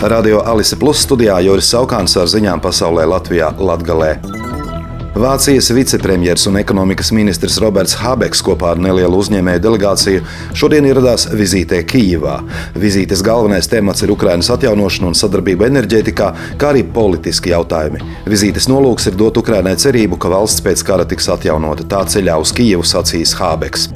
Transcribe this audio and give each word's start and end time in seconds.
Radio 0.00 0.40
Alise 0.46 0.76
Plus 0.78 1.00
studijā 1.02 1.40
Joris 1.42 1.72
Saukāns 1.72 2.12
ar 2.20 2.28
ziņām 2.30 2.60
pasaulē 2.62 3.02
Latvijā 3.10 3.48
Latgalē. 3.58 4.12
Vācijas 5.18 5.72
vicepremjers 5.74 6.46
un 6.46 6.60
ekonomikas 6.60 7.10
ministrs 7.10 7.56
Roberts 7.58 7.96
Habeks 7.98 8.38
kopā 8.46 8.76
ar 8.76 8.78
nelielu 8.78 9.18
uzņēmēju 9.18 9.64
delegāciju 9.64 10.22
šodien 10.54 10.86
ieradās 10.86 11.26
vizītē 11.34 11.82
Kijivā. 11.82 12.36
Vizītes 12.78 13.24
galvenais 13.26 13.66
temats 13.66 14.06
ir 14.06 14.14
Ukrainas 14.14 14.52
atjaunošana 14.54 15.10
un 15.10 15.18
sadarbība 15.18 15.66
enerģētikā, 15.66 16.30
kā 16.62 16.70
arī 16.70 16.86
politiski 16.86 17.50
jautājumi. 17.56 18.04
Vizītes 18.30 18.70
nolūks 18.70 19.10
ir 19.10 19.18
dot 19.18 19.42
Ukrainai 19.42 19.74
cerību, 19.82 20.22
ka 20.22 20.30
valsts 20.30 20.62
pēc 20.62 20.86
kara 20.86 21.10
tiks 21.10 21.26
atjaunota. 21.34 21.90
Tā 21.90 22.06
ceļā 22.06 22.38
uz 22.38 22.54
Kijevu 22.54 22.86
sacīs 22.86 23.34
Habeks. 23.42 23.90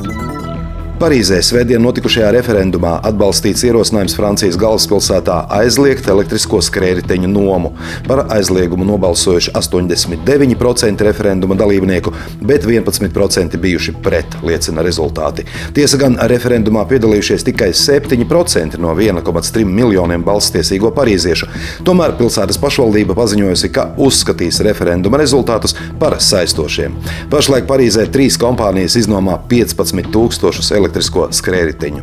Parīzē 1.03 1.41
svētdien 1.43 1.83
notikušajā 1.83 2.29
referendumā 2.31 2.93
atbalstīts 3.09 3.65
ierosinājums 3.67 4.13
Francijas 4.15 4.55
galvaspilsētā 4.61 5.41
aizliegt 5.57 6.07
elektrisko 6.07 6.61
skrējriteņu 6.63 7.27
nomu. 7.27 7.73
Par 8.07 8.21
aizliegumu 8.37 8.87
nobalsojuši 8.87 9.51
89% 9.59 11.03
referenduma 11.03 11.57
dalībnieku, 11.59 12.13
bet 12.47 12.69
11% 12.71 13.59
bijuši 13.65 13.95
pret, 14.05 14.37
liecina 14.47 14.85
rezultāti. 14.87 15.43
Tiesa 15.75 15.99
gan 15.99 16.21
referendumā 16.31 16.85
piedalījušies 16.93 17.47
tikai 17.51 17.73
7% 17.75 18.79
no 18.79 18.95
1,3 18.95 19.67
miljoniem 19.67 20.23
balstiesīgo 20.23 20.95
parīziešu. 20.95 21.51
Tomēr 21.83 22.15
pilsētas 22.23 22.63
pašvaldība 22.63 23.19
paziņojusi, 23.19 23.73
ka 23.75 23.89
uzskatīs 24.07 24.63
referenduma 24.69 25.19
rezultātus 25.19 25.75
par 25.99 26.21
saistošiem. 26.23 26.95
Pašlaik 27.35 27.67
Parīzē 27.67 28.07
trīs 28.15 28.39
kompānijas 28.39 29.01
iznomā 29.03 29.41
15 29.51 30.15
tūkstošus 30.15 30.71
elektrisko 30.71 30.92
elektrisko 30.93 31.31
skrējriteņu. 31.33 32.03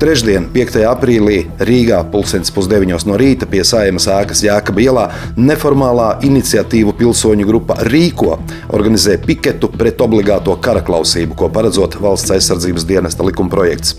Trešdien, 0.00 0.46
5. 0.48 0.78
aprīlī, 0.88 1.42
Rīgā 1.60 1.98
pulkstenis 2.08 2.48
pusdeviņos 2.56 3.04
no 3.04 3.18
rīta 3.20 3.44
pie 3.44 3.60
Saimas 3.68 4.06
ēkas 4.08 4.40
Jēkabā 4.46 4.80
ielā 4.80 5.02
neformālā 5.36 6.22
iniciatīvu 6.24 6.94
pilsoņu 6.96 7.44
grupa 7.44 7.76
Rīko 7.84 8.38
organizē 8.72 9.18
piketu 9.20 9.68
pret 9.74 10.00
obligāto 10.00 10.54
karaklausību, 10.56 11.36
ko 11.36 11.50
paredzot 11.52 11.98
valsts 12.00 12.32
aizsardzības 12.32 12.88
dienesta 12.88 13.28
likumprojekts. 13.28 13.98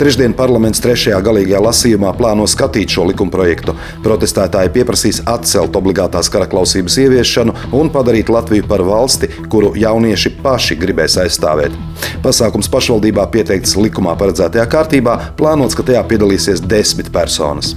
Trešdien 0.00 0.32
parlaments 0.32 0.80
trešajā 0.80 1.18
galīgajā 1.20 1.58
lasījumā 1.60 2.14
plāno 2.16 2.46
skatīt 2.48 2.88
šo 2.94 3.02
likumprojektu. 3.10 3.74
Protestētāji 4.00 4.72
pieprasīs 4.72 5.18
atcelt 5.28 5.76
obligātās 5.76 6.32
karaklausības 6.32 6.96
ieviešanu 7.02 7.52
un 7.76 7.92
padarīt 7.92 8.32
Latviju 8.32 8.64
par 8.70 8.80
valsti, 8.80 9.28
kuru 9.52 9.74
jaunieši 9.76 10.32
paši 10.40 10.80
gribēs 10.80 11.18
aizstāvēt. 11.20 11.76
Pasākums 12.24 12.72
pašvaldībā 12.72 13.28
pieteikts 13.34 13.76
likumā 13.76 14.16
paredzētajā 14.16 14.64
kārtībā, 14.72 15.20
plānots, 15.36 15.76
ka 15.76 15.84
tajā 15.92 16.06
piedalīsies 16.08 16.64
desmit 16.64 17.12
personas. 17.12 17.74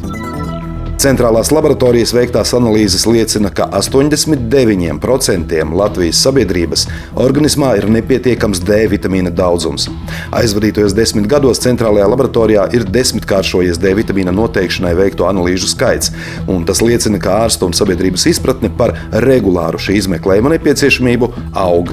Centrālās 1.04 1.50
laboratorijas 1.52 2.14
veiktās 2.16 2.54
analīzes 2.56 3.04
liecina, 3.04 3.50
ka 3.52 3.66
89% 3.76 5.73
Latvijas 5.76 6.22
sabiedrības 6.23 6.86
organismā 7.20 7.73
ir 7.82 7.90
nepietiekams 7.92 8.64
D 8.64 8.78
vitamīna 8.94 9.34
daudzums. 9.36 9.90
Aizvadītajos 10.31 10.96
desmit 10.96 11.28
gados 11.28 11.59
centrālajā 11.66 12.08
laboratorijā 12.08 12.70
ir 12.78 12.88
desmitkāršojies 12.88 13.84
D 13.84 13.92
vitamīna 14.00 14.31
noteikšanai 14.31 14.96
veikto 15.02 15.28
analīžu 15.28 15.68
skaits, 15.76 16.16
un 16.48 16.64
tas 16.64 16.80
liecina, 16.80 17.20
ka 17.20 17.42
ārstu 17.44 17.68
un 17.68 17.76
sabiedrības 17.76 18.30
izpratne 18.31 18.72
par 18.72 18.96
regulāru 19.28 19.84
šī 19.84 20.00
izmeklējuma 20.06 20.56
nepieciešamību 20.56 21.34
aug. 21.52 21.92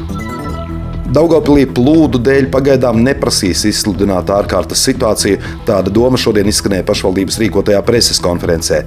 Daugopilī 1.11 1.65
plūdu 1.75 2.21
dēļ 2.23 2.45
pagaidām 2.55 3.01
neprasīs 3.03 3.65
izsludināt 3.67 4.31
ārkārtas 4.31 4.85
situāciju. 4.87 5.41
Tāda 5.67 5.91
doma 5.91 6.19
šodien 6.21 6.47
izskanēja 6.47 6.87
pašvaldības 6.87 7.41
rīkotajā 7.43 7.81
preses 7.87 8.23
konferencē. 8.23 8.85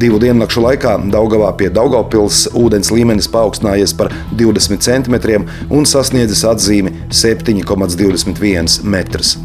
Divu 0.00 0.20
diennakšu 0.22 0.64
laikā 0.64 0.94
Daugavā 1.12 1.50
pie 1.60 1.68
Daugopils 1.68 2.46
ūdens 2.56 2.88
līmenis 2.94 3.28
paaugstinājies 3.32 3.92
par 3.98 4.14
20 4.40 4.80
cm 4.88 5.44
un 5.68 5.84
sasniedzis 5.84 6.46
atzīmi 6.48 6.94
7,21 7.12 8.80
metrus. 8.96 9.36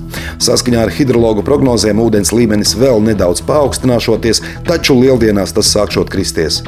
Saskaņā 0.42 0.86
ar 0.88 0.94
hidrologu 0.94 1.46
prognozēm 1.46 2.02
ūdens 2.04 2.34
līmenis 2.36 2.76
vēl 2.80 3.04
nedaudz 3.06 3.44
paaugstināšoties, 3.48 4.44
taču 4.68 4.98
lieldienās 5.00 5.56
tas 5.56 5.72
sākšot 5.76 6.12
kristies. 6.14 6.62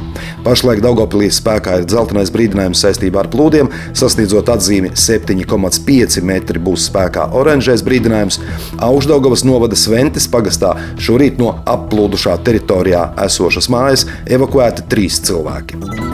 Pašlaik 0.43 0.83
Daugopilī 0.83 1.31
spēkā 1.33 1.79
ir 1.81 1.87
dzeltenais 1.89 2.31
brīdinājums 2.33 2.83
saistībā 2.83 3.23
ar 3.23 3.31
plūdiem, 3.33 3.71
sasniedzot 3.97 4.51
atzīmi 4.53 4.93
7,21 4.93 5.43
1,5 5.83 6.23
metri 6.25 6.61
būs 6.63 6.87
spēkā 6.89 7.29
oranžais 7.39 7.83
brīdinājums. 7.85 8.39
Augstdaugavas 8.83 9.45
novada 9.47 9.77
Sventes 9.79 10.27
pagastā 10.31 10.73
šorīt 11.01 11.39
no 11.41 11.53
applūdušā 11.69 12.37
teritorijā 12.45 13.09
esošas 13.27 13.71
mājas 13.73 14.07
evakuēti 14.39 14.89
trīs 14.91 15.21
cilvēki. 15.27 16.12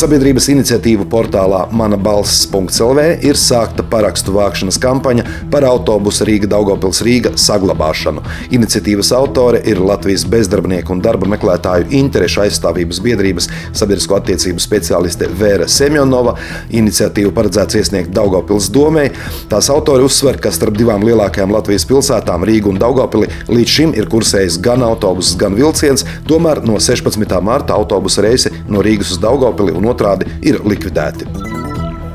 Sabiedrības 0.00 0.46
iniciatīvu 0.48 1.04
portālā 1.12 1.66
Mana 1.76 1.98
balss.lv 2.00 3.02
ir 3.26 3.36
sākta 3.36 3.84
parakstu 3.84 4.32
vākšanas 4.32 4.78
kampaņa 4.80 5.24
par 5.52 5.66
autobusu 5.68 6.24
Rīga 6.24 6.48
Daugopils 6.48 7.02
Rīga 7.04 7.34
saglabāšanu. 7.36 8.22
Iniciatīvas 8.56 9.10
autore 9.12 9.60
ir 9.68 9.82
Latvijas 9.84 10.24
bezdarbnieku 10.32 10.94
un 10.94 11.02
darba 11.04 11.28
meklētāju 11.28 11.90
interešu 11.98 12.46
aizstāvības 12.46 13.00
biedrības 13.04 13.50
sabiedrisko 13.76 14.16
attiecību 14.16 14.64
speciāliste 14.64 15.28
Vēra 15.36 15.66
Semjonova. 15.68 16.32
Iniciatīvu 16.80 17.34
paredzēts 17.36 17.76
iesniegt 17.82 18.14
Daugopils 18.16 18.70
domē. 18.72 19.10
Tās 19.52 19.68
autori 19.74 20.08
uzsver, 20.08 20.40
ka 20.40 20.54
starp 20.54 20.80
divām 20.80 21.04
lielākajām 21.04 21.52
Latvijas 21.52 21.84
pilsētām 21.92 22.48
Rīgu 22.48 22.72
un 22.72 22.80
Daugopili 22.80 23.28
līdz 23.52 23.76
šim 23.76 23.94
ir 24.00 24.08
kursējis 24.08 24.62
gan 24.64 24.86
autobuss, 24.88 25.36
gan 25.36 25.60
vilciens, 25.60 26.08
tomēr 26.30 26.64
no 26.64 26.80
16. 26.80 27.36
marta 27.44 27.76
autobusa 27.76 28.24
reisi 28.24 28.56
no 28.64 28.80
Rīgas 28.86 29.12
uz 29.12 29.20
Daugopili 29.20 29.76
un 29.76 29.89
otrādi 29.90 30.30
ir 30.46 30.60
likvidēti. 30.64 31.28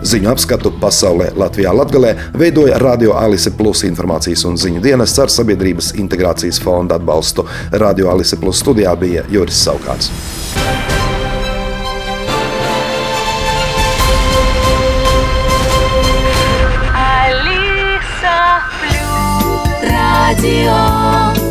Ziņu 0.05 0.29
apskatu 0.29 0.69
pasaulē 0.77 1.31
Latvijā 1.33 1.71
Latgalē 1.73 2.11
veidoja 2.37 2.77
Radio 2.81 3.15
Alise 3.17 3.49
Plus 3.57 3.81
informācijas 3.87 4.45
un 4.45 4.59
ziņu 4.61 4.83
dienas 4.83 5.15
ar 5.17 5.33
Sabiedrības 5.33 5.95
integrācijas 5.97 6.61
fonda 6.61 6.99
atbalstu. 6.99 7.47
Radio 7.73 8.11
Alise 8.13 8.37
Plus 8.37 8.61
studijā 8.61 8.93
bija 9.01 9.25
Juris 9.33 9.65
Saukāns. 9.65 10.11
Radio 20.25 21.44